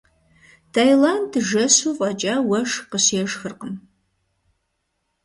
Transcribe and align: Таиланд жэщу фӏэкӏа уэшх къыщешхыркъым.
Таиланд 0.73 1.31
жэщу 1.47 1.91
фӏэкӏа 1.97 2.33
уэшх 2.49 2.77
къыщешхыркъым. 2.91 3.73